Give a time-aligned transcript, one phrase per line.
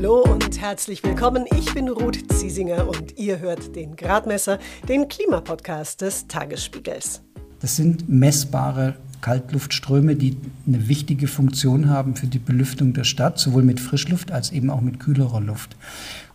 [0.00, 1.44] Hallo und herzlich willkommen.
[1.58, 7.20] Ich bin Ruth Ziesinger und ihr hört den Gradmesser, den Klimapodcast des Tagesspiegels.
[7.58, 10.36] Das sind messbare Kaltluftströme, die
[10.68, 14.82] eine wichtige Funktion haben für die Belüftung der Stadt, sowohl mit Frischluft als eben auch
[14.82, 15.74] mit kühlerer Luft.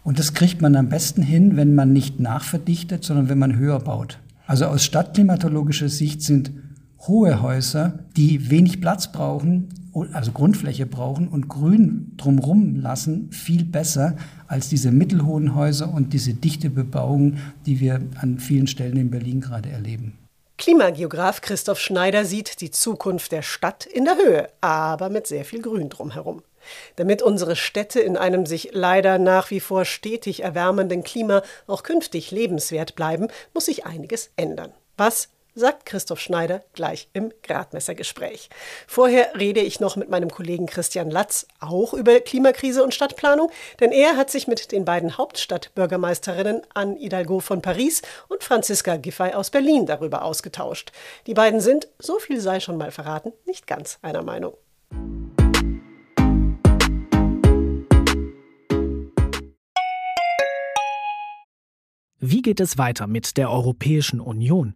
[0.03, 3.79] Und das kriegt man am besten hin, wenn man nicht nachverdichtet, sondern wenn man höher
[3.79, 4.19] baut.
[4.45, 6.51] Also aus stadtklimatologischer Sicht sind
[7.07, 9.69] hohe Häuser, die wenig Platz brauchen,
[10.13, 14.15] also Grundfläche brauchen und Grün drumherum lassen, viel besser
[14.47, 19.41] als diese mittelhohen Häuser und diese dichte Bebauung, die wir an vielen Stellen in Berlin
[19.41, 20.17] gerade erleben.
[20.57, 25.61] Klimageograf Christoph Schneider sieht die Zukunft der Stadt in der Höhe, aber mit sehr viel
[25.61, 26.41] Grün drumherum.
[26.95, 32.31] Damit unsere Städte in einem sich leider nach wie vor stetig erwärmenden Klima auch künftig
[32.31, 34.71] lebenswert bleiben, muss sich einiges ändern.
[34.95, 38.49] Was sagt Christoph Schneider gleich im Gradmessergespräch.
[38.87, 43.91] Vorher rede ich noch mit meinem Kollegen Christian Latz auch über Klimakrise und Stadtplanung, denn
[43.91, 49.49] er hat sich mit den beiden Hauptstadtbürgermeisterinnen Anne Hidalgo von Paris und Franziska Giffey aus
[49.49, 50.91] Berlin darüber ausgetauscht.
[51.27, 54.53] Die beiden sind, so viel sei schon mal verraten, nicht ganz einer Meinung.
[62.25, 64.75] Wie geht es weiter mit der Europäischen Union?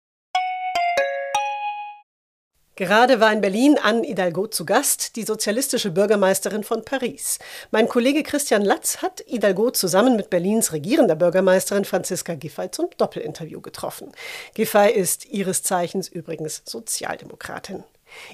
[2.77, 7.37] Gerade war in Berlin Anne Hidalgo zu Gast, die sozialistische Bürgermeisterin von Paris.
[7.71, 13.59] Mein Kollege Christian Latz hat Hidalgo zusammen mit Berlins regierender Bürgermeisterin Franziska Giffey zum Doppelinterview
[13.59, 14.13] getroffen.
[14.53, 17.83] Giffey ist ihres Zeichens übrigens Sozialdemokratin.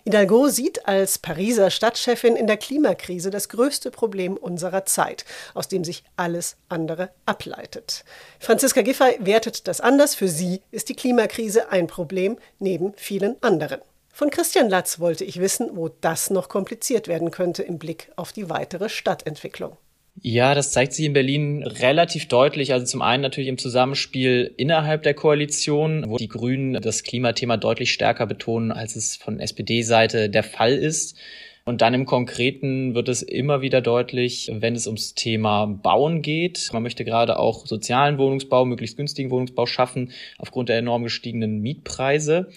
[0.03, 5.84] Hidalgo sieht als Pariser Stadtchefin in der Klimakrise das größte Problem unserer Zeit, aus dem
[5.84, 8.03] sich alles andere ableitet.
[8.40, 10.14] Franziska Giffey wertet das anders.
[10.14, 13.81] Für sie ist die Klimakrise ein Problem neben vielen anderen.
[14.17, 18.33] Von Christian Latz wollte ich wissen, wo das noch kompliziert werden könnte im Blick auf
[18.33, 19.78] die weitere Stadtentwicklung.
[20.23, 22.73] Ja, das zeigt sich in Berlin relativ deutlich.
[22.73, 27.94] Also zum einen natürlich im Zusammenspiel innerhalb der Koalition, wo die Grünen das Klimathema deutlich
[27.94, 31.16] stärker betonen, als es von SPD-Seite der Fall ist.
[31.66, 36.69] Und dann im Konkreten wird es immer wieder deutlich, wenn es ums Thema Bauen geht.
[36.73, 42.47] Man möchte gerade auch sozialen Wohnungsbau, möglichst günstigen Wohnungsbau schaffen, aufgrund der enorm gestiegenen Mietpreise.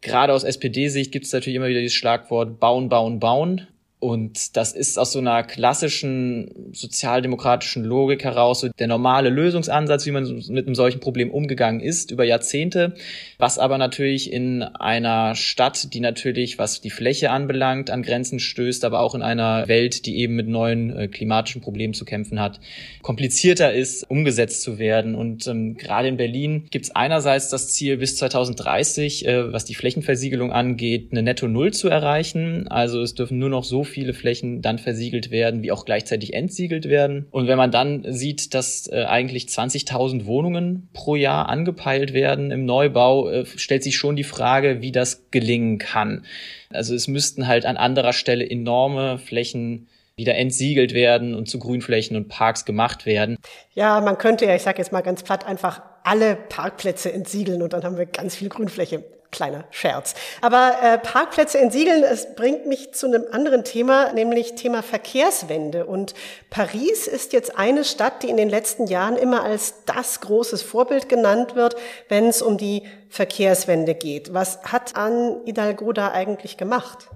[0.00, 3.66] Gerade aus SPD-Sicht gibt es natürlich immer wieder dieses Schlagwort bauen, bauen, bauen.
[4.00, 10.12] Und das ist aus so einer klassischen sozialdemokratischen Logik heraus so der normale Lösungsansatz, wie
[10.12, 12.94] man mit einem solchen Problem umgegangen ist über Jahrzehnte.
[13.38, 18.84] Was aber natürlich in einer Stadt, die natürlich, was die Fläche anbelangt, an Grenzen stößt,
[18.84, 22.60] aber auch in einer Welt, die eben mit neuen äh, klimatischen Problemen zu kämpfen hat,
[23.02, 25.16] komplizierter ist, umgesetzt zu werden.
[25.16, 29.74] Und ähm, gerade in Berlin gibt es einerseits das Ziel, bis 2030, äh, was die
[29.74, 32.68] Flächenversiegelung angeht, eine Netto Null zu erreichen.
[32.68, 36.88] Also es dürfen nur noch so viele Flächen dann versiegelt werden, wie auch gleichzeitig entsiegelt
[36.88, 37.26] werden.
[37.30, 42.64] Und wenn man dann sieht, dass äh, eigentlich 20.000 Wohnungen pro Jahr angepeilt werden im
[42.64, 46.24] Neubau, äh, stellt sich schon die Frage, wie das gelingen kann.
[46.70, 52.16] Also es müssten halt an anderer Stelle enorme Flächen wieder entsiegelt werden und zu Grünflächen
[52.16, 53.38] und Parks gemacht werden.
[53.74, 57.72] Ja, man könnte ja, ich sage jetzt mal ganz platt, einfach alle Parkplätze entsiegeln und
[57.72, 59.04] dann haben wir ganz viel Grünfläche.
[59.30, 60.14] Kleiner Scherz.
[60.40, 65.84] Aber äh, Parkplätze entsiegeln, es bringt mich zu einem anderen Thema, nämlich Thema Verkehrswende.
[65.84, 66.14] Und
[66.48, 71.10] Paris ist jetzt eine Stadt, die in den letzten Jahren immer als das großes Vorbild
[71.10, 71.76] genannt wird,
[72.08, 74.32] wenn es um die Verkehrswende geht.
[74.32, 77.08] Was hat Anne Hidalgo da eigentlich gemacht?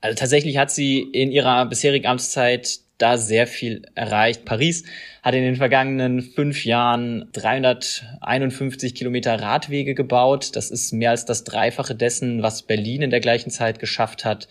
[0.00, 4.44] Also tatsächlich hat sie in ihrer bisherigen Amtszeit da sehr viel erreicht.
[4.44, 4.84] Paris
[5.22, 10.54] hat in den vergangenen fünf Jahren 351 Kilometer Radwege gebaut.
[10.54, 14.48] Das ist mehr als das Dreifache dessen, was Berlin in der gleichen Zeit geschafft hat.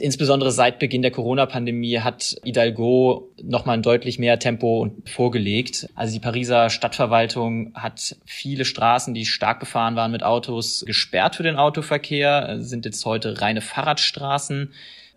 [0.00, 5.88] Insbesondere seit Beginn der Corona-Pandemie hat Hidalgo nochmal ein deutlich mehr Tempo vorgelegt.
[5.94, 11.42] Also die Pariser Stadtverwaltung hat viele Straßen, die stark befahren waren mit Autos, gesperrt für
[11.42, 14.72] den Autoverkehr, sind jetzt heute reine Fahrradstraßen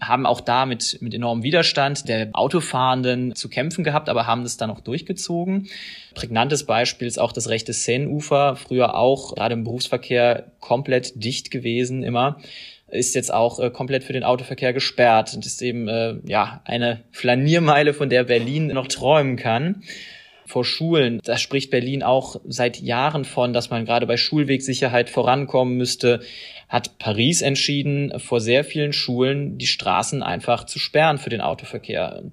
[0.08, 4.58] haben auch da mit, mit enormem Widerstand der Autofahrenden zu kämpfen gehabt, aber haben das
[4.58, 5.68] dann auch durchgezogen.
[6.16, 12.04] Prägnantes Beispiel ist auch das rechte Seine-Ufer, früher auch gerade im Berufsverkehr komplett dicht gewesen
[12.04, 12.38] immer
[12.94, 17.04] ist jetzt auch äh, komplett für den Autoverkehr gesperrt und ist eben äh, ja eine
[17.12, 19.84] Flaniermeile, von der Berlin noch träumen kann.
[20.46, 21.20] Vor Schulen.
[21.24, 26.22] Da spricht Berlin auch seit Jahren von, dass man gerade bei Schulwegsicherheit vorankommen müsste.
[26.70, 32.24] Hat Paris entschieden, vor sehr vielen Schulen die Straßen einfach zu sperren für den Autoverkehr.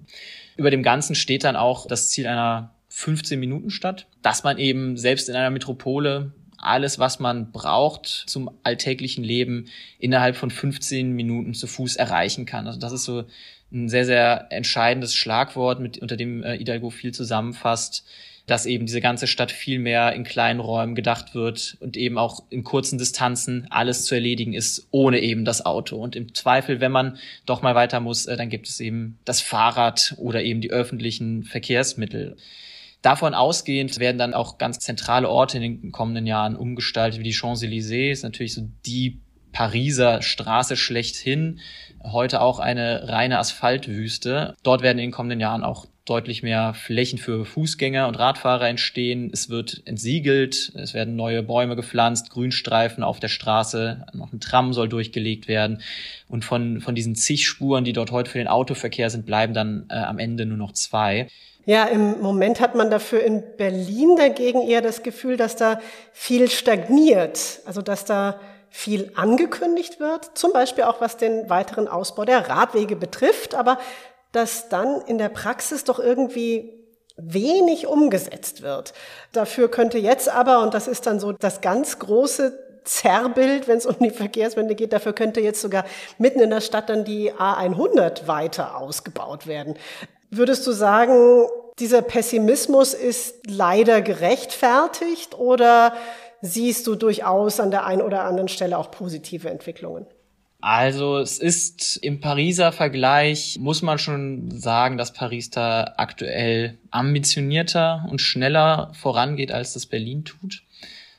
[0.57, 4.97] Über dem Ganzen steht dann auch das Ziel einer 15 Minuten Stadt, dass man eben
[4.97, 9.67] selbst in einer Metropole alles, was man braucht zum alltäglichen Leben,
[9.99, 12.67] innerhalb von 15 Minuten zu Fuß erreichen kann.
[12.67, 13.25] Also das ist so
[13.73, 18.05] ein sehr, sehr entscheidendes Schlagwort, mit, unter dem äh, Hidalgo viel zusammenfasst,
[18.47, 22.43] dass eben diese ganze Stadt viel mehr in kleinen Räumen gedacht wird und eben auch
[22.51, 25.97] in kurzen Distanzen alles zu erledigen ist, ohne eben das Auto.
[25.97, 29.41] Und im Zweifel, wenn man doch mal weiter muss, äh, dann gibt es eben das
[29.41, 32.37] Fahrrad oder eben die öffentlichen Verkehrsmittel.
[33.03, 37.35] Davon ausgehend werden dann auch ganz zentrale Orte in den kommenden Jahren umgestaltet, wie die
[37.35, 39.21] Champs-Élysées, ist natürlich so die
[39.53, 41.61] Pariser Straße schlechthin,
[42.05, 44.55] heute auch eine reine Asphaltwüste.
[44.63, 49.31] Dort werden in den kommenden Jahren auch deutlich mehr Flächen für Fußgänger und Radfahrer entstehen.
[49.33, 54.73] Es wird entsiegelt, es werden neue Bäume gepflanzt, Grünstreifen auf der Straße, noch ein Tram
[54.73, 55.83] soll durchgelegt werden.
[56.29, 59.87] Und von, von diesen zig Spuren, die dort heute für den Autoverkehr sind, bleiben dann
[59.89, 61.29] äh, am Ende nur noch zwei.
[61.71, 65.79] Ja, im Moment hat man dafür in Berlin dagegen eher das Gefühl, dass da
[66.13, 68.41] viel stagniert, also dass da
[68.71, 73.79] viel angekündigt wird, zum Beispiel auch was den weiteren Ausbau der Radwege betrifft, aber
[74.33, 76.75] dass dann in der Praxis doch irgendwie
[77.17, 78.93] wenig umgesetzt wird.
[79.31, 83.87] Dafür könnte jetzt aber, und das ist dann so das ganz große Zerrbild, wenn es
[83.87, 85.85] um die Verkehrswende geht, dafür könnte jetzt sogar
[86.19, 89.77] mitten in der Stadt dann die A100 weiter ausgebaut werden.
[90.31, 91.47] Würdest du sagen,
[91.81, 95.95] dieser Pessimismus ist leider gerechtfertigt oder
[96.41, 100.07] siehst du durchaus an der einen oder anderen Stelle auch positive Entwicklungen?
[100.61, 108.07] Also es ist im Pariser Vergleich, muss man schon sagen, dass Paris da aktuell ambitionierter
[108.11, 110.63] und schneller vorangeht, als das Berlin tut.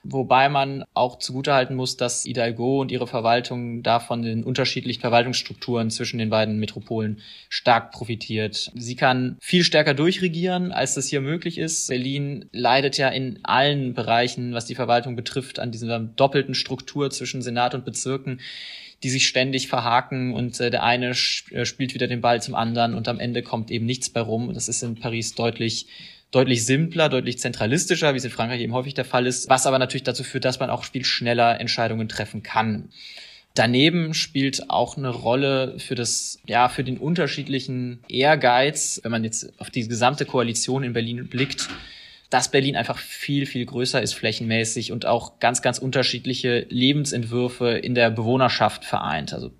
[0.03, 5.91] Wobei man auch zugutehalten muss, dass Hidalgo und ihre Verwaltung da von den unterschiedlichen Verwaltungsstrukturen
[5.91, 7.19] zwischen den beiden Metropolen
[7.49, 8.71] stark profitiert.
[8.73, 11.87] Sie kann viel stärker durchregieren, als das hier möglich ist.
[11.87, 17.43] Berlin leidet ja in allen Bereichen, was die Verwaltung betrifft, an dieser doppelten Struktur zwischen
[17.43, 18.39] Senat und Bezirken
[19.03, 22.93] die sich ständig verhaken und äh, der eine äh, spielt wieder den Ball zum anderen
[22.93, 24.53] und am Ende kommt eben nichts bei rum.
[24.53, 25.87] Das ist in Paris deutlich
[26.31, 29.79] deutlich simpler, deutlich zentralistischer, wie es in Frankreich eben häufig der Fall ist, was aber
[29.79, 32.89] natürlich dazu führt, dass man auch viel schneller Entscheidungen treffen kann.
[33.53, 39.51] Daneben spielt auch eine Rolle für das, ja, für den unterschiedlichen Ehrgeiz, wenn man jetzt
[39.59, 41.67] auf die gesamte Koalition in Berlin blickt,
[42.31, 47.93] dass Berlin einfach viel, viel größer ist flächenmäßig und auch ganz, ganz unterschiedliche Lebensentwürfe in
[47.93, 49.33] der Bewohnerschaft vereint.
[49.33, 49.51] Also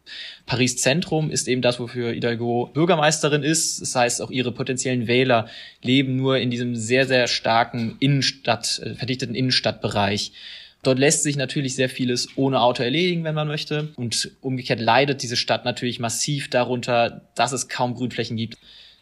[0.46, 3.82] Paris Zentrum ist eben das, wofür Hidalgo Bürgermeisterin ist.
[3.82, 5.50] Das heißt, auch ihre potenziellen Wähler
[5.82, 10.32] leben nur in diesem sehr, sehr starken Innenstadt, äh, verdichteten Innenstadtbereich.
[10.82, 13.90] Dort lässt sich natürlich sehr vieles ohne Auto erledigen, wenn man möchte.
[13.98, 18.58] Und umgekehrt leidet diese Stadt natürlich massiv darunter, dass es kaum Grünflächen gibt.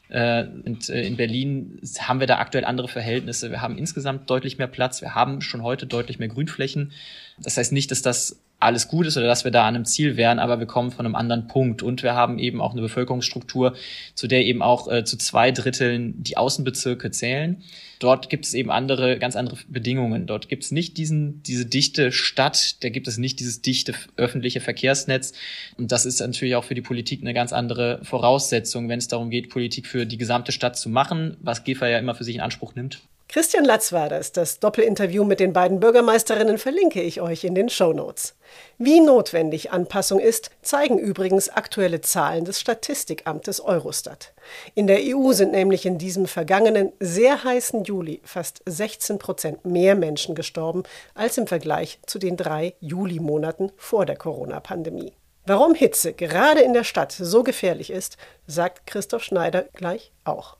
[0.09, 3.51] Äh, und äh, in Berlin haben wir da aktuell andere Verhältnisse.
[3.51, 5.01] Wir haben insgesamt deutlich mehr Platz.
[5.01, 6.91] Wir haben schon heute deutlich mehr Grünflächen.
[7.37, 10.17] Das heißt nicht, dass das alles gut ist oder dass wir da an einem Ziel
[10.17, 13.75] wären, aber wir kommen von einem anderen Punkt und wir haben eben auch eine Bevölkerungsstruktur,
[14.15, 17.63] zu der eben auch äh, zu zwei Dritteln die Außenbezirke zählen.
[17.99, 20.25] Dort gibt es eben andere, ganz andere Bedingungen.
[20.25, 24.61] Dort gibt es nicht diesen, diese dichte Stadt, da gibt es nicht dieses dichte öffentliche
[24.61, 25.33] Verkehrsnetz.
[25.77, 29.29] Und das ist natürlich auch für die Politik eine ganz andere Voraussetzung, wenn es darum
[29.29, 32.41] geht, Politik für die gesamte Stadt zu machen, was GEFA ja immer für sich in
[32.41, 33.01] Anspruch nimmt.
[33.31, 34.31] Christian Latz war das.
[34.31, 38.33] Das Doppelinterview mit den beiden Bürgermeisterinnen verlinke ich euch in den Show Notes.
[38.79, 44.33] Wie notwendig Anpassung ist, zeigen übrigens aktuelle Zahlen des Statistikamtes Eurostat.
[44.73, 49.93] In der EU sind nämlich in diesem vergangenen, sehr heißen Juli fast 16 Prozent mehr
[49.93, 50.81] Menschen gestorben
[51.13, 55.13] als im Vergleich zu den drei Juli-Monaten vor der Corona-Pandemie.
[55.45, 58.17] Warum Hitze gerade in der Stadt so gefährlich ist,
[58.47, 60.57] sagt Christoph Schneider gleich auch.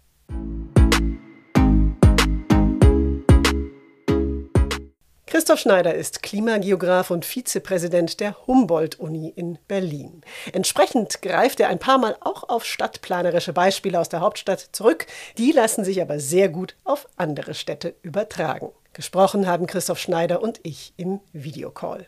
[5.30, 10.24] Christoph Schneider ist Klimageograf und Vizepräsident der Humboldt-Uni in Berlin.
[10.54, 15.06] Entsprechend greift er ein paar Mal auch auf stadtplanerische Beispiele aus der Hauptstadt zurück.
[15.38, 18.72] Die lassen sich aber sehr gut auf andere Städte übertragen.
[18.94, 22.08] Gesprochen haben Christoph Schneider und ich im Videocall.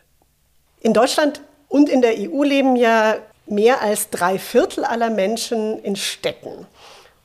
[0.80, 5.94] In Deutschland und in der EU leben ja mehr als drei Viertel aller Menschen in
[5.94, 6.66] Städten.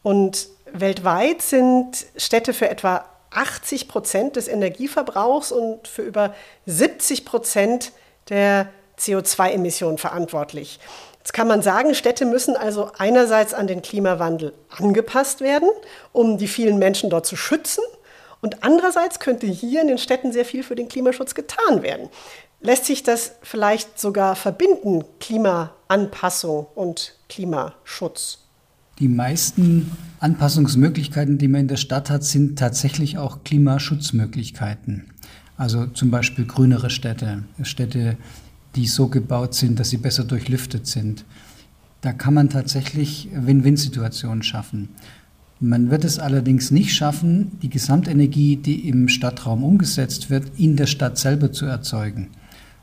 [0.04, 6.34] Und weltweit sind Städte für etwa 80 Prozent des Energieverbrauchs und für über
[6.66, 7.92] 70 Prozent
[8.30, 8.70] der
[9.00, 10.80] CO2-Emissionen verantwortlich.
[11.20, 15.70] Jetzt kann man sagen, Städte müssen also einerseits an den Klimawandel angepasst werden,
[16.14, 17.84] um die vielen Menschen dort zu schützen
[18.40, 22.10] Und andererseits könnte hier in den Städten sehr viel für den Klimaschutz getan werden.
[22.60, 28.47] Lässt sich das vielleicht sogar verbinden, Klimaanpassung und Klimaschutz?
[29.00, 35.06] Die meisten Anpassungsmöglichkeiten, die man in der Stadt hat, sind tatsächlich auch Klimaschutzmöglichkeiten.
[35.56, 38.18] Also zum Beispiel grünere Städte, Städte,
[38.76, 41.26] die so gebaut sind, dass sie besser durchlüftet sind.
[42.02, 44.90] Da kann man tatsächlich Win-Win-Situationen schaffen.
[45.60, 50.86] Man wird es allerdings nicht schaffen, die Gesamtenergie, die im Stadtraum umgesetzt wird, in der
[50.88, 52.30] Stadt selber zu erzeugen.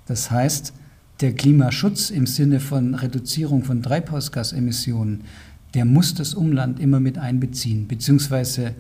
[0.07, 0.73] Das heißt,
[1.21, 5.23] der Klimaschutz im Sinne von Reduzierung von Treibhausgasemissionen,
[5.75, 7.89] der muss das Umland immer mit einbeziehen.
[7.89, 8.75] Beziehungsweise,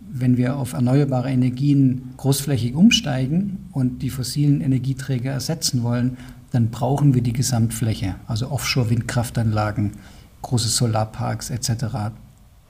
[0.00, 6.16] wenn wir auf erneuerbare Energien großflächig umsteigen und die fossilen Energieträger ersetzen wollen,
[6.50, 9.92] dann brauchen wir die Gesamtfläche, also Offshore-Windkraftanlagen,
[10.40, 12.12] große Solarparks etc.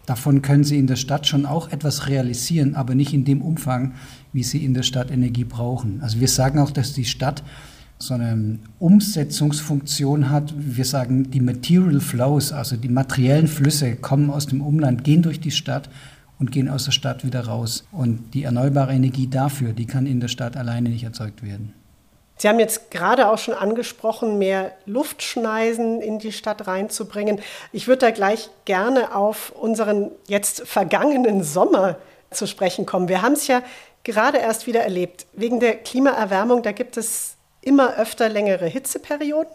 [0.05, 3.93] Davon können Sie in der Stadt schon auch etwas realisieren, aber nicht in dem Umfang,
[4.33, 6.01] wie Sie in der Stadt Energie brauchen.
[6.01, 7.45] Also wir sagen auch, dass die Stadt
[7.99, 10.55] so eine Umsetzungsfunktion hat.
[10.57, 15.41] Wir sagen, die Material Flows, also die materiellen Flüsse kommen aus dem Umland, gehen durch
[15.41, 15.89] die Stadt
[16.39, 17.85] und gehen aus der Stadt wieder raus.
[17.91, 21.75] Und die erneuerbare Energie dafür, die kann in der Stadt alleine nicht erzeugt werden.
[22.41, 27.41] Sie haben jetzt gerade auch schon angesprochen, mehr Luftschneisen in die Stadt reinzubringen.
[27.73, 31.97] Ich würde da gleich gerne auf unseren jetzt vergangenen Sommer
[32.31, 33.09] zu sprechen kommen.
[33.09, 33.63] Wir haben es ja
[34.05, 35.27] gerade erst wieder erlebt.
[35.33, 39.53] Wegen der Klimaerwärmung, da gibt es immer öfter längere Hitzeperioden.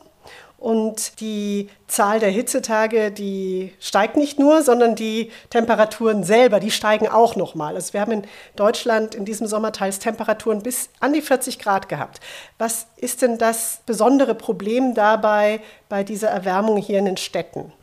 [0.63, 7.09] Und die Zahl der Hitzetage, die steigt nicht nur, sondern die Temperaturen selber, die steigen
[7.09, 7.75] auch nochmal.
[7.75, 8.23] Also wir haben in
[8.55, 12.21] Deutschland in diesem Sommer teils Temperaturen bis an die 40 Grad gehabt.
[12.59, 17.73] Was ist denn das besondere Problem dabei bei dieser Erwärmung hier in den Städten?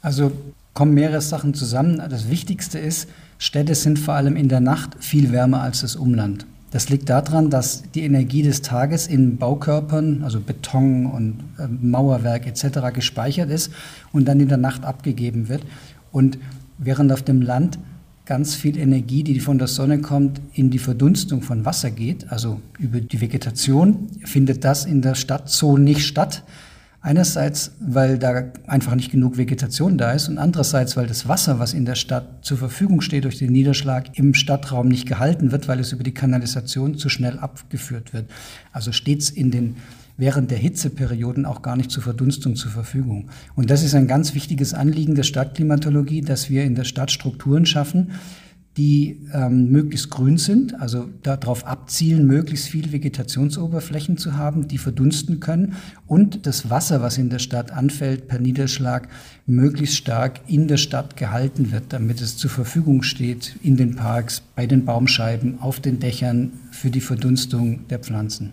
[0.00, 0.32] Also
[0.72, 2.02] kommen mehrere Sachen zusammen.
[2.08, 6.46] Das Wichtigste ist, Städte sind vor allem in der Nacht viel wärmer als das Umland.
[6.72, 12.46] Das liegt daran, dass die Energie des Tages in Baukörpern, also Beton und äh, Mauerwerk
[12.46, 12.94] etc.
[12.94, 13.70] gespeichert ist
[14.10, 15.62] und dann in der Nacht abgegeben wird.
[16.12, 16.38] Und
[16.78, 17.78] während auf dem Land
[18.24, 22.62] ganz viel Energie, die von der Sonne kommt, in die Verdunstung von Wasser geht, also
[22.78, 26.42] über die Vegetation, findet das in der Stadt so nicht statt.
[27.04, 31.74] Einerseits, weil da einfach nicht genug Vegetation da ist und andererseits, weil das Wasser, was
[31.74, 35.80] in der Stadt zur Verfügung steht durch den Niederschlag, im Stadtraum nicht gehalten wird, weil
[35.80, 38.30] es über die Kanalisation zu schnell abgeführt wird.
[38.70, 39.76] Also steht es in den
[40.16, 43.30] während der Hitzeperioden auch gar nicht zur Verdunstung zur Verfügung.
[43.56, 47.66] Und das ist ein ganz wichtiges Anliegen der Stadtklimatologie, dass wir in der Stadt Strukturen
[47.66, 48.12] schaffen,
[48.76, 55.40] die ähm, möglichst grün sind, also darauf abzielen, möglichst viel Vegetationsoberflächen zu haben, die verdunsten
[55.40, 55.74] können
[56.06, 59.08] und das Wasser, was in der Stadt anfällt per Niederschlag,
[59.46, 64.42] möglichst stark in der Stadt gehalten wird, damit es zur Verfügung steht in den Parks,
[64.56, 68.52] bei den Baumscheiben, auf den Dächern für die Verdunstung der Pflanzen.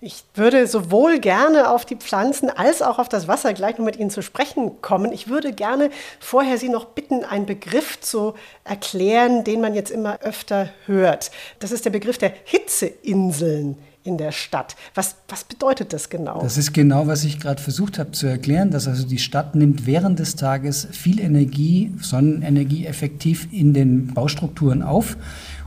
[0.00, 3.96] Ich würde sowohl gerne auf die Pflanzen als auch auf das Wasser gleich noch mit
[3.96, 5.10] Ihnen zu sprechen kommen.
[5.10, 10.20] Ich würde gerne vorher Sie noch bitten, einen Begriff zu erklären, den man jetzt immer
[10.20, 11.30] öfter hört.
[11.60, 14.76] Das ist der Begriff der Hitzeinseln in der Stadt.
[14.94, 16.40] Was, was bedeutet das genau?
[16.40, 19.86] Das ist genau, was ich gerade versucht habe zu erklären, dass also die Stadt nimmt
[19.86, 25.16] während des Tages viel Energie, Sonnenenergie effektiv in den Baustrukturen auf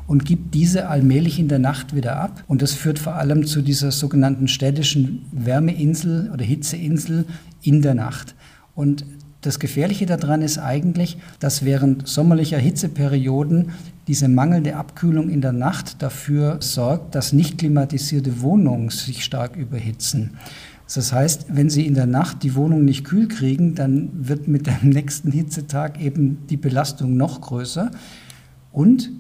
[0.09, 2.43] und gibt diese allmählich in der Nacht wieder ab.
[2.47, 7.25] Und das führt vor allem zu dieser sogenannten städtischen Wärmeinsel oder Hitzeinsel
[7.61, 8.33] in der Nacht.
[8.73, 9.05] Und
[9.41, 13.69] das Gefährliche daran ist eigentlich, dass während sommerlicher Hitzeperioden
[14.07, 20.31] diese mangelnde Abkühlung in der Nacht dafür sorgt, dass nicht klimatisierte Wohnungen sich stark überhitzen.
[20.91, 24.65] Das heißt, wenn Sie in der Nacht die Wohnung nicht kühl kriegen, dann wird mit
[24.65, 27.91] dem nächsten Hitzetag eben die Belastung noch größer.
[28.71, 29.11] Und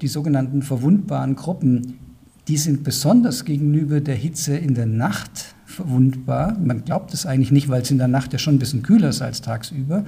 [0.00, 1.98] die sogenannten verwundbaren Gruppen,
[2.48, 6.56] die sind besonders gegenüber der Hitze in der Nacht verwundbar.
[6.58, 9.10] Man glaubt es eigentlich nicht, weil es in der Nacht ja schon ein bisschen kühler
[9.10, 10.04] ist als tagsüber.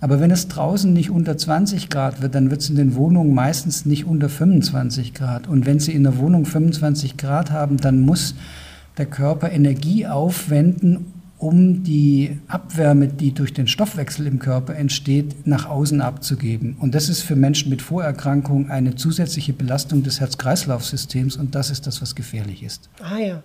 [0.00, 3.34] Aber wenn es draußen nicht unter 20 Grad wird, dann wird es in den Wohnungen
[3.34, 5.48] meistens nicht unter 25 Grad.
[5.48, 8.34] Und wenn Sie in der Wohnung 25 Grad haben, dann muss
[8.98, 11.06] der Körper Energie aufwenden,
[11.38, 16.76] um die Abwärme, die durch den Stoffwechsel im Körper entsteht, nach außen abzugeben.
[16.80, 21.86] Und das ist für Menschen mit Vorerkrankungen eine zusätzliche Belastung des Herz-Kreislauf-Systems und das ist
[21.86, 22.88] das, was gefährlich ist.
[23.00, 23.42] Ah ja.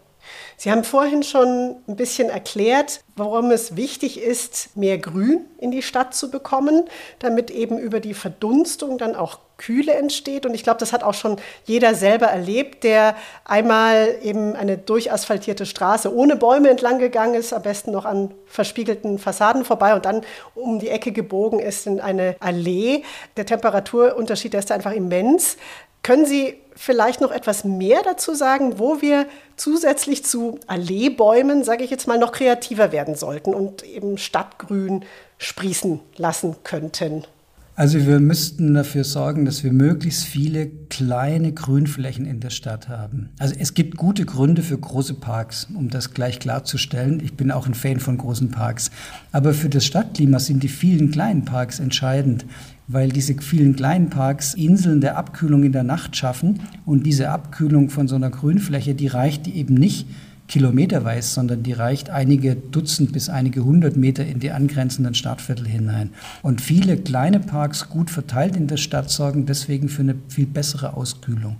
[0.55, 5.81] Sie haben vorhin schon ein bisschen erklärt, warum es wichtig ist, mehr Grün in die
[5.81, 6.85] Stadt zu bekommen,
[7.19, 10.45] damit eben über die Verdunstung dann auch Kühle entsteht.
[10.45, 13.15] Und ich glaube, das hat auch schon jeder selber erlebt, der
[13.45, 19.19] einmal eben eine durchasphaltierte Straße ohne Bäume entlang gegangen ist, am besten noch an verspiegelten
[19.19, 20.21] Fassaden vorbei und dann
[20.53, 23.03] um die Ecke gebogen ist in eine Allee.
[23.37, 25.57] Der Temperaturunterschied der ist einfach immens.
[26.01, 31.91] Können Sie vielleicht noch etwas mehr dazu sagen, wo wir zusätzlich zu Alleebäumen, sage ich
[31.91, 35.05] jetzt mal, noch kreativer werden sollten und eben Stadtgrün
[35.37, 37.25] sprießen lassen könnten?
[37.75, 43.29] Also wir müssten dafür sorgen, dass wir möglichst viele kleine Grünflächen in der Stadt haben.
[43.39, 47.19] Also es gibt gute Gründe für große Parks, um das gleich klarzustellen.
[47.23, 48.91] Ich bin auch ein Fan von großen Parks.
[49.31, 52.45] Aber für das Stadtklima sind die vielen kleinen Parks entscheidend,
[52.87, 56.59] weil diese vielen kleinen Parks Inseln der Abkühlung in der Nacht schaffen.
[56.85, 60.05] Und diese Abkühlung von so einer Grünfläche, die reicht eben nicht
[60.47, 66.11] kilometerweise, sondern die reicht einige Dutzend bis einige hundert Meter in die angrenzenden Stadtviertel hinein.
[66.41, 70.95] Und viele kleine Parks gut verteilt in der Stadt sorgen deswegen für eine viel bessere
[70.95, 71.57] Auskühlung.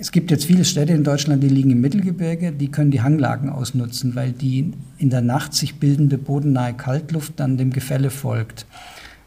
[0.00, 3.50] Es gibt jetzt viele Städte in Deutschland, die liegen im Mittelgebirge, die können die Hanglagen
[3.50, 8.64] ausnutzen, weil die in der Nacht sich bildende bodennahe Kaltluft dann dem Gefälle folgt.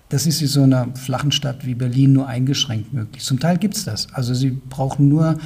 [0.07, 3.23] Das ist in so einer flachen Stadt wie Berlin nur eingeschränkt möglich.
[3.23, 4.13] Zum Teil gibt es das.
[4.13, 5.37] Also Sie brauchen nur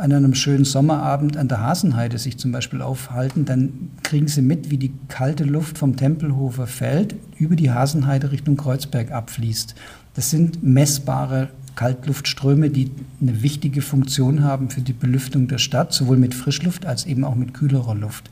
[0.00, 4.70] an einem schönen Sommerabend an der Hasenheide sich zum Beispiel aufhalten, dann kriegen sie mit,
[4.70, 9.74] wie die kalte Luft vom Tempelhofer Feld über die Hasenheide Richtung Kreuzberg abfließt.
[10.14, 12.90] Das sind messbare Kaltluftströme, die
[13.20, 17.34] eine wichtige Funktion haben für die Belüftung der Stadt, sowohl mit Frischluft als eben auch
[17.34, 18.30] mit kühlerer Luft.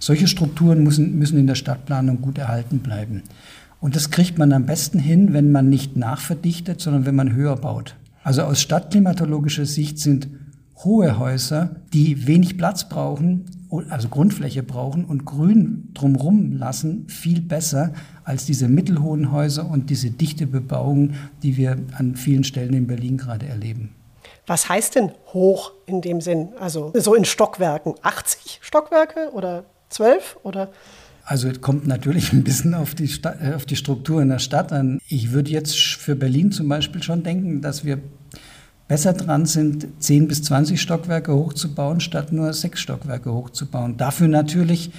[0.00, 3.22] Solche Strukturen müssen, müssen in der Stadtplanung gut erhalten bleiben.
[3.80, 7.56] Und das kriegt man am besten hin, wenn man nicht nachverdichtet, sondern wenn man höher
[7.56, 7.94] baut.
[8.24, 10.28] Also aus stadtklimatologischer Sicht sind
[10.82, 13.44] hohe Häuser, die wenig Platz brauchen,
[13.90, 17.92] also Grundfläche brauchen und Grün drumherum lassen, viel besser
[18.24, 23.16] als diese mittelhohen Häuser und diese dichte Bebauung, die wir an vielen Stellen in Berlin
[23.16, 23.94] gerade erleben.
[24.46, 26.50] Was heißt denn hoch in dem Sinn?
[26.58, 27.94] Also so in Stockwerken?
[28.02, 30.70] 80 Stockwerke oder 12 oder?
[31.24, 34.72] Also es kommt natürlich ein bisschen auf die, äh, auf die Struktur in der Stadt
[34.72, 34.98] an.
[35.08, 37.98] Ich würde jetzt für Berlin zum Beispiel schon denken, dass wir
[38.88, 43.96] besser dran sind, 10 bis 20 Stockwerke hochzubauen, statt nur sechs Stockwerke hochzubauen.
[43.96, 44.90] Dafür natürlich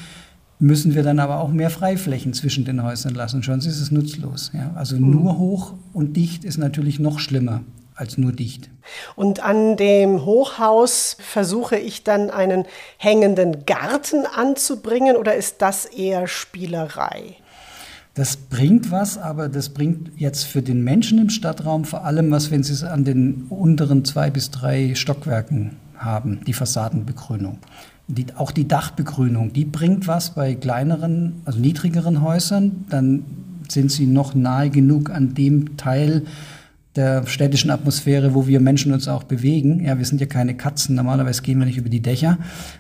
[0.60, 4.52] müssen wir dann aber auch mehr Freiflächen zwischen den Häusern lassen, sonst ist es nutzlos.
[4.54, 4.72] Ja?
[4.76, 5.12] Also mhm.
[5.12, 7.62] nur hoch und dicht ist natürlich noch schlimmer
[7.96, 8.70] als nur dicht.
[9.16, 12.66] Und an dem Hochhaus versuche ich dann einen
[12.98, 17.38] hängenden Garten anzubringen oder ist das eher Spielerei?
[18.16, 22.50] Das bringt was, aber das bringt jetzt für den Menschen im Stadtraum vor allem was,
[22.50, 27.60] wenn Sie es an den unteren zwei bis drei Stockwerken haben, die Fassadenbegrünung.
[28.08, 32.86] Die, auch die Dachbegrünung, die bringt was bei kleineren, also niedrigeren Häusern.
[32.90, 33.26] Dann
[33.68, 36.24] sind sie noch nahe genug an dem Teil
[36.96, 39.84] der städtischen Atmosphäre, wo wir Menschen uns auch bewegen.
[39.84, 42.38] Ja, wir sind ja keine Katzen, normalerweise gehen wir nicht über die Dächer.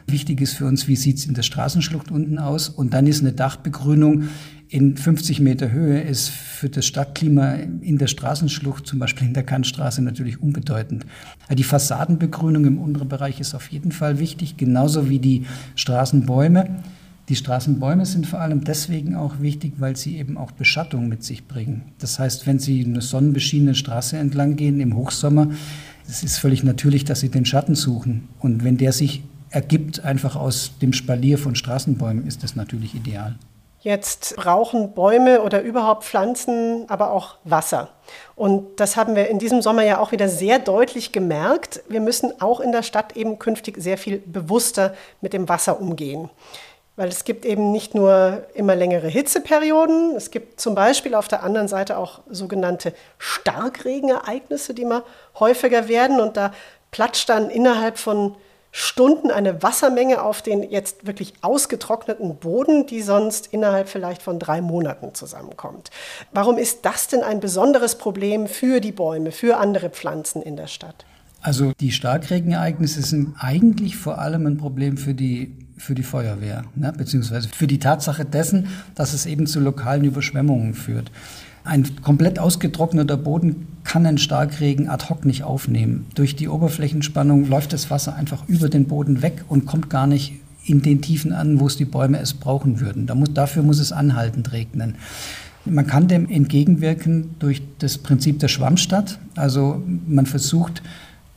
[0.08, 2.69] Wichtig ist für uns, wie sieht es in der Straßenschlucht unten aus?
[2.69, 4.30] Und dann ist eine Dachbegrünung
[4.69, 9.43] in 50 Meter Höhe ist für das Stadtklima in der Straßenschlucht, zum Beispiel in der
[9.43, 11.06] Kantstraße, natürlich unbedeutend.
[11.51, 16.82] Die Fassadenbegrünung im unteren Bereich ist auf jeden Fall wichtig, genauso wie die Straßenbäume.
[17.30, 21.47] Die Straßenbäume sind vor allem deswegen auch wichtig, weil sie eben auch Beschattung mit sich
[21.47, 21.93] bringen.
[21.97, 25.49] Das heißt, wenn Sie eine sonnenbeschienene Straße entlang gehen im Hochsommer,
[26.08, 28.28] es ist völlig natürlich, dass Sie den Schatten suchen.
[28.39, 33.38] Und wenn der sich ergibt einfach aus dem Spalier von Straßenbäumen, ist das natürlich ideal.
[33.86, 37.89] Jetzt brauchen Bäume oder überhaupt Pflanzen aber auch Wasser.
[38.36, 41.84] Und das haben wir in diesem Sommer ja auch wieder sehr deutlich gemerkt.
[41.88, 46.32] Wir müssen auch in der Stadt eben künftig sehr viel bewusster mit dem Wasser umgehen.
[46.95, 51.43] Weil es gibt eben nicht nur immer längere Hitzeperioden, es gibt zum Beispiel auf der
[51.43, 55.04] anderen Seite auch sogenannte Starkregenereignisse, die mal
[55.39, 56.19] häufiger werden.
[56.19, 56.54] Und da
[56.89, 58.36] platscht dann innerhalb von
[58.78, 64.60] Stunden eine Wassermenge auf den jetzt wirklich ausgetrockneten Boden, die sonst innerhalb vielleicht von drei
[64.60, 65.92] Monaten zusammenkommt.
[66.34, 70.68] Warum ist das denn ein besonderes Problem für die Bäume, für andere Pflanzen in der
[70.68, 71.06] Stadt?
[71.40, 76.94] Also die Starkregenereignisse sind eigentlich vor allem ein Problem für die für die Feuerwehr, ne?
[76.98, 81.12] beziehungsweise für die Tatsache dessen, dass es eben zu lokalen Überschwemmungen führt.
[81.65, 86.06] Ein komplett ausgetrockneter Boden kann einen Starkregen ad hoc nicht aufnehmen.
[86.13, 90.34] Durch die Oberflächenspannung läuft das Wasser einfach über den Boden weg und kommt gar nicht
[90.63, 93.08] in den Tiefen an, wo es die Bäume es brauchen würden.
[93.08, 94.95] Da muss, dafür muss es anhaltend regnen.
[95.65, 99.17] Man kann dem entgegenwirken durch das Prinzip der Schwammstadt.
[99.36, 100.84] Also man versucht,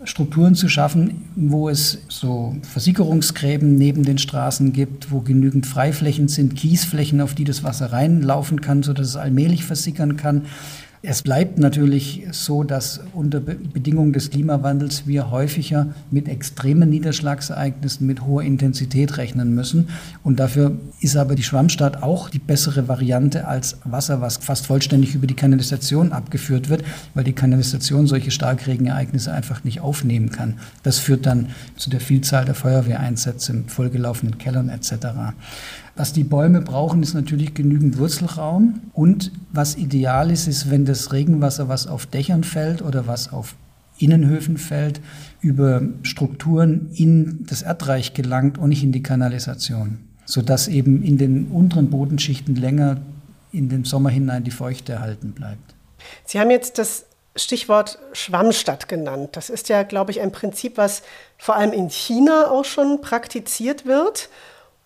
[0.05, 6.55] Strukturen zu schaffen, wo es so Versickerungsgräben neben den Straßen gibt, wo genügend Freiflächen sind,
[6.55, 10.47] Kiesflächen, auf die das Wasser reinlaufen kann, sodass es allmählich versickern kann.
[11.01, 18.23] Es bleibt natürlich so, dass unter Bedingungen des Klimawandels wir häufiger mit extremen Niederschlagsereignissen mit
[18.23, 19.91] hoher Intensität rechnen müssen.
[20.25, 25.15] Und dafür ist aber die Schwammstadt auch die bessere Variante als Wasser, was fast vollständig
[25.15, 26.83] über die Kanalisation abgeführt wird,
[27.15, 30.55] weil die Kanalisation solche Starkregenereignisse einfach nicht aufnehmen kann.
[30.83, 34.93] Das führt dann zu der Vielzahl der Feuerwehreinsätze mit vollgelaufenen Kellern etc.
[35.99, 38.83] Was die Bäume brauchen, ist natürlich genügend Wurzelraum.
[38.93, 43.57] Und was ideal ist, ist, wenn das Regenwasser, was auf Dächern fällt oder was auf
[43.99, 45.01] Innenhöfen fällt,
[45.41, 51.49] über Strukturen in das Erdreich gelangt und nicht in die Kanalisation, sodass eben in den
[51.49, 52.99] unteren Bodenschichten länger
[53.51, 55.75] in den Sommer hinein die Feuchte erhalten bleibt.
[56.25, 59.31] Sie haben jetzt das Stichwort Schwammstadt genannt.
[59.33, 61.03] Das ist ja, glaube ich, ein Prinzip, was
[61.39, 64.29] vor allem in China auch schon praktiziert wird.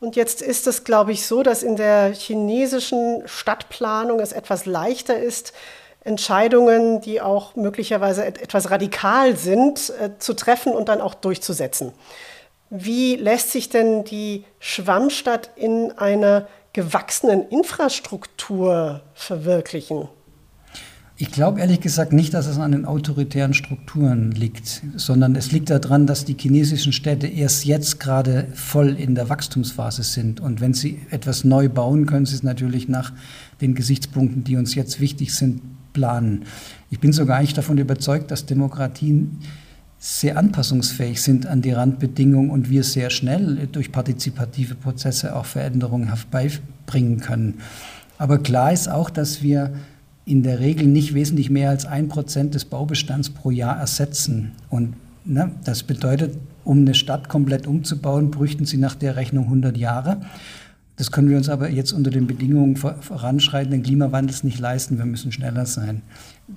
[0.02, 5.16] Und jetzt ist es, glaube ich, so, dass in der chinesischen Stadtplanung es etwas leichter
[5.16, 5.52] ist,
[6.02, 11.92] Entscheidungen, die auch möglicherweise etwas radikal sind, äh, zu treffen und dann auch durchzusetzen.
[12.68, 20.08] Wie lässt sich denn die Schwammstadt in einer gewachsenen Infrastruktur verwirklichen?
[21.18, 25.68] Ich glaube ehrlich gesagt nicht, dass es an den autoritären Strukturen liegt, sondern es liegt
[25.68, 30.40] daran, dass die chinesischen Städte erst jetzt gerade voll in der Wachstumsphase sind.
[30.40, 33.12] Und wenn sie etwas neu bauen, können sie es natürlich nach
[33.60, 35.60] den Gesichtspunkten, die uns jetzt wichtig sind,
[35.92, 36.44] planen.
[36.90, 39.38] Ich bin sogar eigentlich davon überzeugt, dass Demokratien
[39.98, 46.08] sehr anpassungsfähig sind an die Randbedingungen und wir sehr schnell durch partizipative Prozesse auch Veränderungen
[46.08, 47.60] herbeibringen können.
[48.18, 49.72] Aber klar ist auch, dass wir
[50.24, 54.52] in der Regel nicht wesentlich mehr als ein Prozent des Baubestands pro Jahr ersetzen.
[54.70, 59.76] Und ne, das bedeutet, um eine Stadt komplett umzubauen, bräuchten sie nach der Rechnung 100
[59.76, 60.20] Jahre.
[60.96, 64.98] Das können wir uns aber jetzt unter den Bedingungen voranschreitenden Klimawandels nicht leisten.
[64.98, 66.02] Wir müssen schneller sein.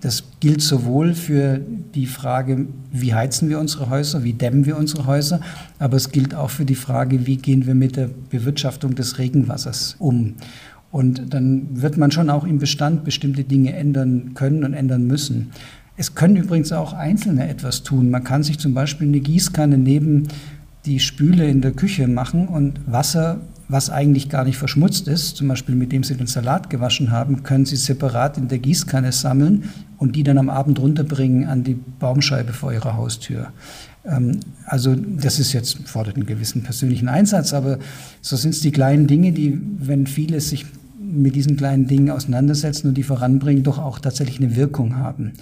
[0.01, 1.59] Das gilt sowohl für
[1.95, 5.39] die Frage, wie heizen wir unsere Häuser, wie dämmen wir unsere Häuser,
[5.79, 9.95] aber es gilt auch für die Frage, wie gehen wir mit der Bewirtschaftung des Regenwassers
[9.99, 10.35] um.
[10.95, 15.51] Und dann wird man schon auch im Bestand bestimmte Dinge ändern können und ändern müssen.
[15.97, 18.09] Es können übrigens auch Einzelne etwas tun.
[18.09, 20.29] Man kann sich zum Beispiel eine Gießkanne neben
[20.85, 25.49] die Spüle in der Küche machen und Wasser, was eigentlich gar nicht verschmutzt ist, zum
[25.49, 29.65] Beispiel mit dem Sie den Salat gewaschen haben, können Sie separat in der Gießkanne sammeln
[29.97, 33.51] und die dann am Abend runterbringen an die Baumscheibe vor Ihrer Haustür.
[34.05, 37.79] Ähm, also das ist jetzt fordert einen gewissen persönlichen Einsatz, aber
[38.21, 40.65] so sind es die kleinen Dinge, die, wenn viele sich
[41.21, 45.33] mit diesen kleinen Dingen auseinandersetzen und die voranbringen, doch auch tatsächlich eine Wirkung haben.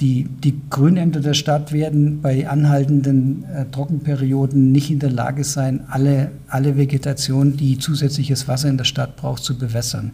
[0.00, 5.84] Die, die Grünämter der Stadt werden bei anhaltenden äh, Trockenperioden nicht in der Lage sein,
[5.88, 10.12] alle, alle Vegetation, die zusätzliches Wasser in der Stadt braucht, zu bewässern.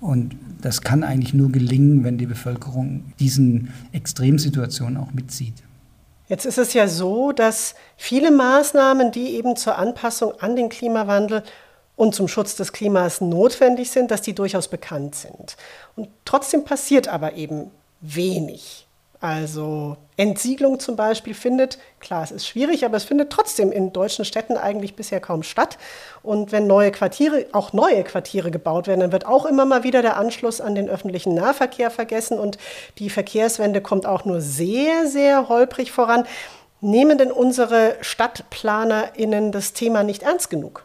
[0.00, 5.54] Und das kann eigentlich nur gelingen, wenn die Bevölkerung diesen Extremsituationen auch mitzieht.
[6.26, 11.42] Jetzt ist es ja so, dass viele Maßnahmen, die eben zur Anpassung an den Klimawandel
[11.96, 15.56] und zum Schutz des Klimas notwendig sind, dass die durchaus bekannt sind.
[15.96, 18.84] Und trotzdem passiert aber eben wenig.
[19.24, 24.26] Also Entsiedlung zum Beispiel findet, klar, es ist schwierig, aber es findet trotzdem in deutschen
[24.26, 25.78] Städten eigentlich bisher kaum statt.
[26.22, 30.02] Und wenn neue Quartiere, auch neue Quartiere gebaut werden, dann wird auch immer mal wieder
[30.02, 32.58] der Anschluss an den öffentlichen Nahverkehr vergessen und
[32.98, 36.26] die Verkehrswende kommt auch nur sehr, sehr holprig voran.
[36.82, 40.84] Nehmen denn unsere StadtplanerInnen das Thema nicht ernst genug?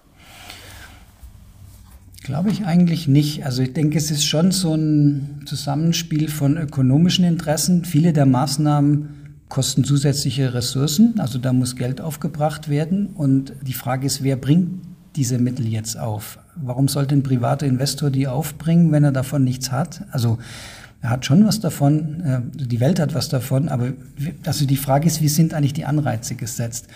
[2.23, 3.45] Glaube ich eigentlich nicht.
[3.45, 7.85] Also ich denke, es ist schon so ein Zusammenspiel von ökonomischen Interessen.
[7.85, 9.09] Viele der Maßnahmen
[9.47, 13.07] kosten zusätzliche Ressourcen, also da muss Geld aufgebracht werden.
[13.07, 14.81] Und die Frage ist, wer bringt
[15.15, 16.37] diese Mittel jetzt auf?
[16.55, 20.03] Warum sollte ein privater Investor die aufbringen, wenn er davon nichts hat?
[20.11, 20.37] Also
[21.01, 23.93] er hat schon was davon, äh, die Welt hat was davon, aber
[24.45, 26.87] also die Frage ist, wie sind eigentlich die Anreize gesetzt?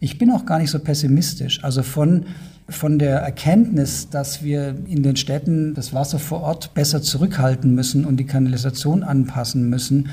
[0.00, 1.62] Ich bin auch gar nicht so pessimistisch.
[1.62, 2.24] Also von,
[2.68, 8.06] von der Erkenntnis, dass wir in den Städten das Wasser vor Ort besser zurückhalten müssen
[8.06, 10.08] und die Kanalisation anpassen müssen,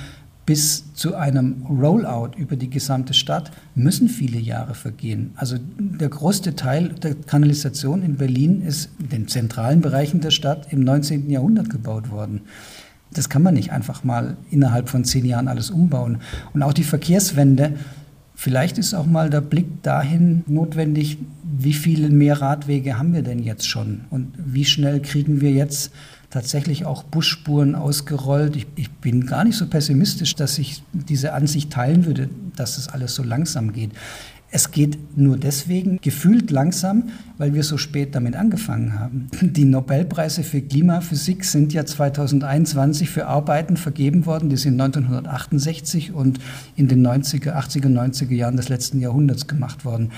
[0.45, 5.31] bis zu einem Rollout über die gesamte Stadt müssen viele Jahre vergehen.
[5.35, 10.71] Also der größte Teil der Kanalisation in Berlin ist in den zentralen Bereichen der Stadt
[10.71, 11.29] im 19.
[11.29, 12.41] Jahrhundert gebaut worden.
[13.11, 16.19] Das kann man nicht einfach mal innerhalb von zehn Jahren alles umbauen.
[16.53, 17.73] Und auch die Verkehrswende
[18.39, 23.41] Vielleicht ist auch mal der Blick dahin notwendig, wie viele mehr Radwege haben wir denn
[23.41, 25.91] jetzt schon und wie schnell kriegen wir jetzt
[26.29, 28.55] tatsächlich auch Busspuren ausgerollt.
[28.55, 32.89] Ich, ich, bin gar nicht so pessimistisch, dass ich diese Ansicht teilen würde, dass das
[32.89, 33.89] alles so langsam geht.
[34.49, 39.27] Es geht nur deswegen gefühlt langsam, weil wir so spät damit angefangen haben.
[39.41, 46.39] Die Nobelpreise für Klimaphysik sind ja 2021 für Arbeiten vergeben worden, die sind 1968 und
[46.77, 50.11] in den 90er, 80er, 90er Jahren des letzten Jahrhunderts gemacht worden.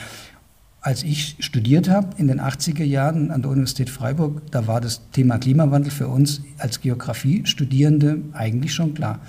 [0.81, 5.01] Als ich studiert habe in den 80er Jahren an der Universität Freiburg, da war das
[5.11, 9.19] Thema Klimawandel für uns als Geografiestudierende eigentlich schon klar.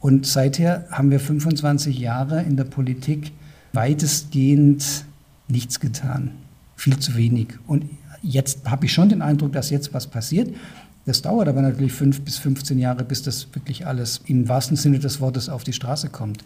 [0.00, 3.32] Und seither haben wir 25 Jahre in der Politik
[3.72, 5.04] weitestgehend
[5.48, 6.32] nichts getan.
[6.76, 7.48] Viel zu wenig.
[7.66, 7.84] Und
[8.22, 10.54] jetzt habe ich schon den Eindruck, dass jetzt was passiert.
[11.06, 14.98] Das dauert aber natürlich fünf bis 15 Jahre, bis das wirklich alles im wahrsten Sinne
[14.98, 16.44] des Wortes auf die Straße kommt.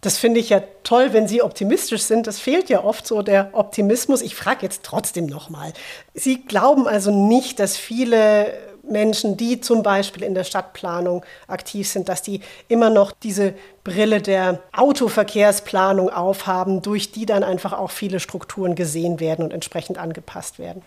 [0.00, 2.26] Das finde ich ja toll, wenn Sie optimistisch sind.
[2.26, 4.20] Das fehlt ja oft so der Optimismus.
[4.20, 5.72] Ich frage jetzt trotzdem nochmal.
[6.12, 8.52] Sie glauben also nicht, dass viele
[8.88, 14.20] Menschen, die zum Beispiel in der Stadtplanung aktiv sind, dass die immer noch diese Brille
[14.20, 20.58] der Autoverkehrsplanung aufhaben, durch die dann einfach auch viele Strukturen gesehen werden und entsprechend angepasst
[20.58, 20.82] werden.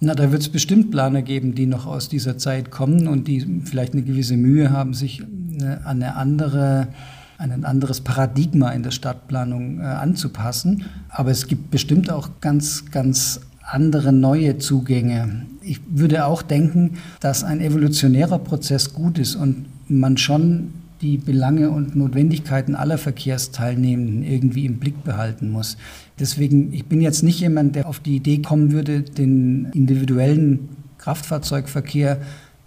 [0.00, 3.40] Na, da wird es bestimmt Planer geben, die noch aus dieser Zeit kommen und die
[3.64, 6.88] vielleicht eine gewisse Mühe haben, sich an eine andere
[7.38, 10.84] ein anderes Paradigma in der Stadtplanung äh, anzupassen.
[11.08, 15.46] Aber es gibt bestimmt auch ganz, ganz andere neue Zugänge.
[15.62, 21.70] Ich würde auch denken, dass ein evolutionärer Prozess gut ist und man schon die Belange
[21.70, 25.76] und Notwendigkeiten aller Verkehrsteilnehmenden irgendwie im Blick behalten muss.
[26.18, 32.20] Deswegen, ich bin jetzt nicht jemand, der auf die Idee kommen würde, den individuellen Kraftfahrzeugverkehr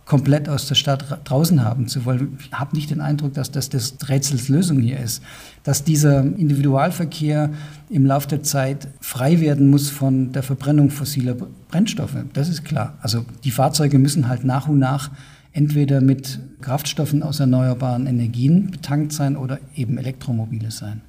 [0.07, 2.37] komplett aus der Stadt draußen haben zu wollen.
[2.39, 5.21] Ich habe nicht den Eindruck, dass das das Rätsels Lösung hier ist.
[5.63, 7.51] Dass dieser Individualverkehr
[7.89, 11.35] im Laufe der Zeit frei werden muss von der Verbrennung fossiler
[11.67, 12.15] Brennstoffe.
[12.33, 12.97] Das ist klar.
[13.01, 15.11] Also die Fahrzeuge müssen halt nach und nach
[15.51, 21.01] entweder mit Kraftstoffen aus erneuerbaren Energien betankt sein oder eben Elektromobile sein.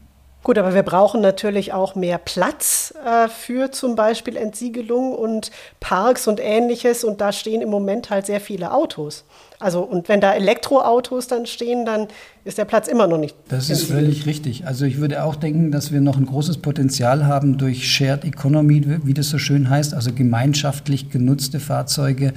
[0.48, 6.26] Gut, aber wir brauchen natürlich auch mehr Platz äh, für zum Beispiel Entsiegelung und Parks
[6.26, 7.04] und ähnliches.
[7.04, 9.24] Und da stehen im Moment halt sehr viele Autos.
[9.58, 12.08] Also, und wenn da Elektroautos dann stehen, dann
[12.46, 13.36] ist der Platz immer noch nicht.
[13.50, 14.66] Das ist völlig richtig.
[14.66, 19.04] Also, ich würde auch denken, dass wir noch ein großes Potenzial haben durch Shared Economy,
[19.04, 22.32] wie das so schön heißt, also gemeinschaftlich genutzte Fahrzeuge,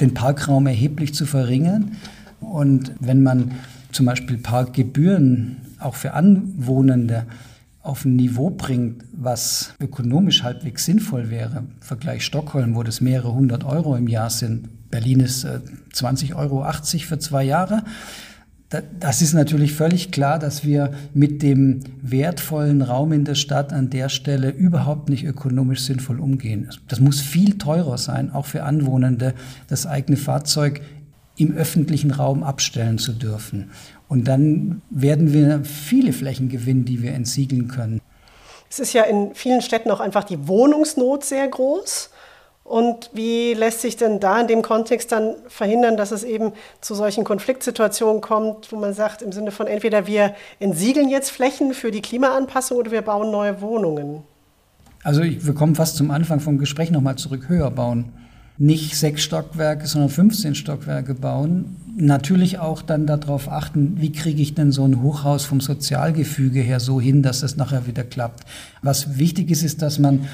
[0.00, 1.96] den Parkraum erheblich zu verringern.
[2.38, 3.56] Und wenn man
[3.90, 7.26] zum Beispiel Parkgebühren auch für Anwohnende
[7.86, 11.64] auf ein Niveau bringt, was ökonomisch halbwegs sinnvoll wäre.
[11.80, 14.90] Vergleich Stockholm, wo das mehrere hundert Euro im Jahr sind.
[14.90, 15.60] Berlin ist äh,
[15.92, 16.64] 20,80 Euro
[17.00, 17.84] für zwei Jahre.
[18.98, 23.90] das ist natürlich völlig klar, dass wir mit dem wertvollen Raum in der Stadt an
[23.90, 26.68] der Stelle überhaupt nicht ökonomisch sinnvoll umgehen.
[26.88, 29.34] Das muss viel teurer sein, auch für Anwohnende,
[29.68, 30.80] das eigene Fahrzeug
[31.36, 33.70] im öffentlichen Raum abstellen zu dürfen.
[34.08, 38.00] Und dann werden wir viele Flächen gewinnen, die wir entsiegeln können.
[38.70, 42.10] Es ist ja in vielen Städten auch einfach die Wohnungsnot sehr groß.
[42.62, 46.96] Und wie lässt sich denn da in dem Kontext dann verhindern, dass es eben zu
[46.96, 51.92] solchen Konfliktsituationen kommt, wo man sagt, im Sinne von entweder wir entsiegeln jetzt Flächen für
[51.92, 54.24] die Klimaanpassung oder wir bauen neue Wohnungen?
[55.04, 58.12] Also ich, wir kommen fast zum Anfang vom Gespräch nochmal zurück, höher bauen
[58.58, 61.76] nicht sechs Stockwerke, sondern 15 Stockwerke bauen.
[61.98, 66.78] Natürlich auch dann darauf achten, wie kriege ich denn so ein Hochhaus vom Sozialgefüge her
[66.78, 68.44] so hin, dass das nachher wieder klappt.
[68.82, 70.26] Was wichtig ist, ist, dass man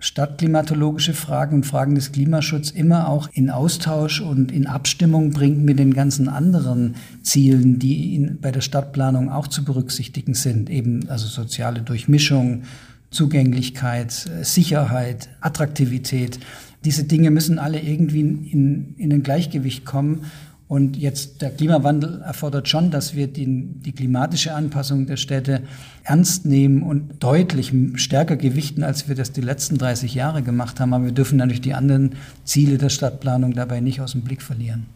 [0.00, 5.78] stadtklimatologische Fragen und Fragen des Klimaschutzes immer auch in Austausch und in Abstimmung bringt mit
[5.78, 10.68] den ganzen anderen Zielen, die in, bei der Stadtplanung auch zu berücksichtigen sind.
[10.68, 12.64] Eben also soziale Durchmischung,
[13.10, 16.38] Zugänglichkeit, Sicherheit, Attraktivität.
[16.84, 20.26] Diese Dinge müssen alle irgendwie in, in ein Gleichgewicht kommen.
[20.68, 25.62] Und jetzt der Klimawandel erfordert schon, dass wir die, die klimatische Anpassung der Städte
[26.04, 30.92] ernst nehmen und deutlich stärker gewichten, als wir das die letzten 30 Jahre gemacht haben.
[30.92, 34.86] Aber wir dürfen natürlich die anderen Ziele der Stadtplanung dabei nicht aus dem Blick verlieren.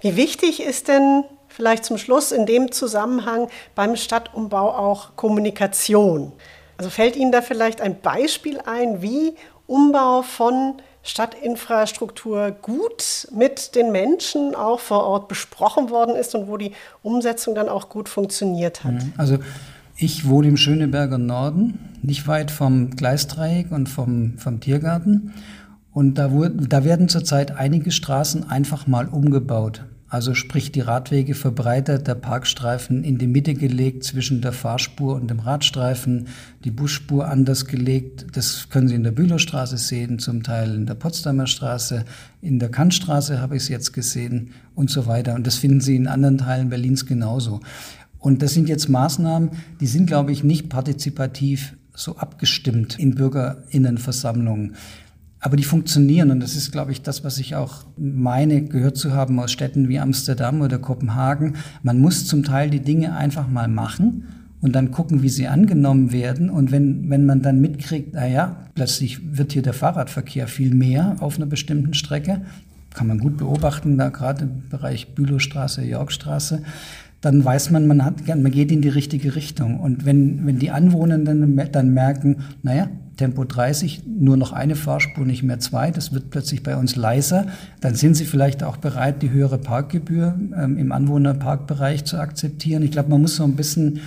[0.00, 6.32] Wie wichtig ist denn vielleicht zum Schluss in dem Zusammenhang beim Stadtumbau auch Kommunikation?
[6.76, 9.34] Also fällt Ihnen da vielleicht ein Beispiel ein, wie
[9.66, 16.56] Umbau von Stadtinfrastruktur gut mit den Menschen auch vor Ort besprochen worden ist und wo
[16.56, 18.92] die Umsetzung dann auch gut funktioniert hat.
[18.92, 19.12] Mhm.
[19.16, 19.38] Also
[19.96, 25.34] ich wohne im Schöneberger Norden, nicht weit vom Gleisdreieck und vom, vom Tiergarten.
[25.92, 29.84] Und da, wurde, da werden zurzeit einige Straßen einfach mal umgebaut.
[30.10, 35.30] Also sprich die Radwege verbreitert, der Parkstreifen in die Mitte gelegt zwischen der Fahrspur und
[35.30, 36.26] dem Radstreifen,
[36.64, 38.26] die Busspur anders gelegt.
[38.32, 42.04] Das können Sie in der Bülowstraße sehen, zum Teil in der Potsdamer Straße,
[42.42, 45.36] in der Kantstraße habe ich es jetzt gesehen und so weiter.
[45.36, 47.60] Und das finden Sie in anderen Teilen Berlins genauso.
[48.18, 54.74] Und das sind jetzt Maßnahmen, die sind, glaube ich, nicht partizipativ so abgestimmt in Bürgerinnenversammlungen.
[55.40, 59.12] Aber die funktionieren und das ist, glaube ich, das, was ich auch meine, gehört zu
[59.12, 61.54] haben aus Städten wie Amsterdam oder Kopenhagen.
[61.82, 64.26] Man muss zum Teil die Dinge einfach mal machen
[64.60, 66.50] und dann gucken, wie sie angenommen werden.
[66.50, 71.36] Und wenn, wenn man dann mitkriegt, naja, plötzlich wird hier der Fahrradverkehr viel mehr auf
[71.36, 72.42] einer bestimmten Strecke,
[72.92, 76.62] kann man gut beobachten, da gerade im Bereich Bülowstraße, Yorkstraße,
[77.20, 79.78] dann weiß man, man, hat, man geht in die richtige Richtung.
[79.80, 82.88] Und wenn, wenn die Anwohner dann, dann merken, naja,
[83.20, 87.48] Tempo 30, nur noch eine Fahrspur, nicht mehr zwei, das wird plötzlich bei uns leiser,
[87.82, 92.82] dann sind sie vielleicht auch bereit, die höhere Parkgebühr ähm, im Anwohnerparkbereich zu akzeptieren.
[92.82, 94.00] Ich glaube, man muss so ein bisschen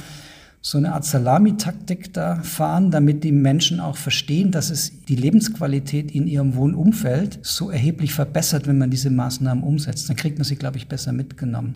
[0.61, 6.09] so eine Art Salamitaktik da fahren, damit die Menschen auch verstehen, dass es die Lebensqualität
[6.09, 10.09] in ihrem Wohnumfeld so erheblich verbessert, wenn man diese Maßnahmen umsetzt.
[10.09, 11.75] Dann kriegt man sie, glaube ich, besser mitgenommen.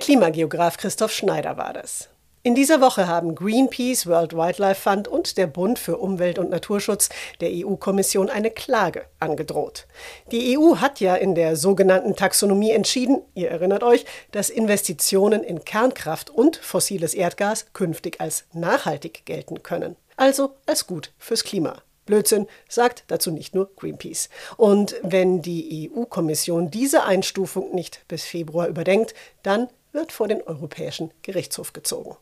[0.00, 2.08] Klimageograf Christoph Schneider war das.
[2.42, 7.10] In dieser Woche haben Greenpeace, World Wildlife Fund und der Bund für Umwelt und Naturschutz
[7.42, 9.86] der EU-Kommission eine Klage angedroht.
[10.32, 15.66] Die EU hat ja in der sogenannten Taxonomie entschieden, ihr erinnert euch, dass Investitionen in
[15.66, 19.96] Kernkraft und fossiles Erdgas künftig als nachhaltig gelten können.
[20.16, 21.82] Also als gut fürs Klima.
[22.06, 24.30] Blödsinn, sagt dazu nicht nur Greenpeace.
[24.56, 31.12] Und wenn die EU-Kommission diese Einstufung nicht bis Februar überdenkt, dann wird vor den Europäischen
[31.22, 32.16] Gerichtshof gezogen.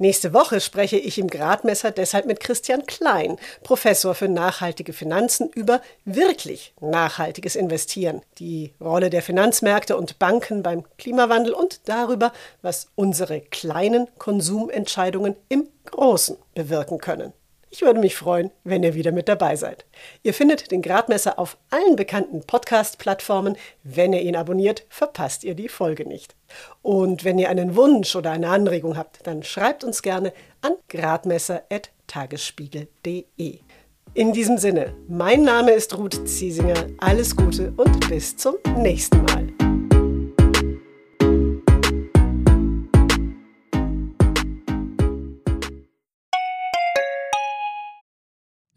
[0.00, 5.82] Nächste Woche spreche ich im Gradmesser deshalb mit Christian Klein, Professor für nachhaltige Finanzen, über
[6.04, 13.40] wirklich nachhaltiges Investieren, die Rolle der Finanzmärkte und Banken beim Klimawandel und darüber, was unsere
[13.40, 17.32] kleinen Konsumentscheidungen im Großen bewirken können.
[17.70, 19.84] Ich würde mich freuen, wenn ihr wieder mit dabei seid.
[20.22, 23.56] Ihr findet den Gradmesser auf allen bekannten Podcast-Plattformen.
[23.82, 26.34] Wenn ihr ihn abonniert, verpasst ihr die Folge nicht.
[26.80, 33.58] Und wenn ihr einen Wunsch oder eine Anregung habt, dann schreibt uns gerne an gradmesser.tagesspiegel.de.
[34.14, 36.86] In diesem Sinne, mein Name ist Ruth Ziesinger.
[36.98, 39.67] Alles Gute und bis zum nächsten Mal.